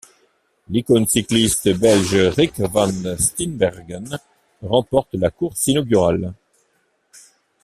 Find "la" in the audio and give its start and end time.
5.13-5.29